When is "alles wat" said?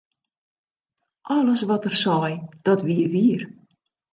1.35-1.85